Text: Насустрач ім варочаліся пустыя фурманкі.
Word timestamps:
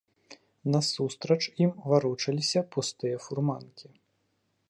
Насустрач 0.75 1.37
ім 1.65 1.71
варочаліся 1.91 2.59
пустыя 2.77 3.15
фурманкі. 3.27 3.87